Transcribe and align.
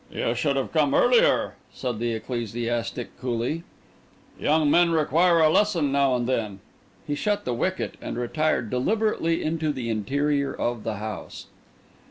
"You 0.11 0.33
should 0.33 0.55
have 0.55 0.71
come 0.73 0.95
earlier," 0.95 1.53
said 1.71 1.99
the 1.99 2.13
ecclesiastic 2.13 3.19
coolly. 3.21 3.61
"Young 4.39 4.71
men 4.71 4.89
require 4.89 5.41
a 5.41 5.49
lesson 5.51 5.91
now 5.91 6.15
and 6.15 6.25
then." 6.25 6.59
He 7.05 7.13
shut 7.13 7.45
the 7.45 7.53
wicket 7.53 7.97
and 8.01 8.17
retired 8.17 8.71
deliberately 8.71 9.43
into 9.43 9.71
the 9.71 9.91
interior 9.91 10.55
of 10.55 10.83
the 10.83 10.95
house. 10.95 11.45